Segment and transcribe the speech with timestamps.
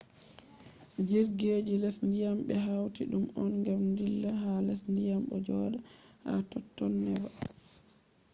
[1.07, 5.79] jirgi je les dyam be hauti dum on gam dilla ha les dyam bo joda
[6.23, 7.29] ha totton neba